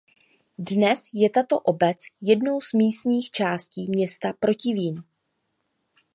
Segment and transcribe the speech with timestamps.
[0.69, 5.03] Dnes je tato obec jednou z místních částí města Protivín.